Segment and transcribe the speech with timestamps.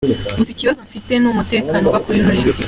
[0.37, 2.51] Gusa ikibazo mfite ni umutekano uva ku rurimi.